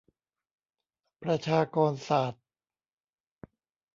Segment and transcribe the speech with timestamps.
[1.23, 2.43] ประชากรศาสตร์